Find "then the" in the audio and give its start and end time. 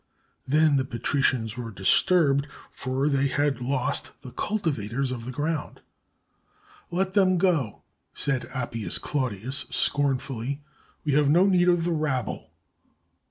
0.47-0.83